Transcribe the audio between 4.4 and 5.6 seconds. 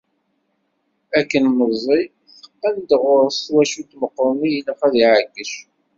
i ilaq ad iεeyyec.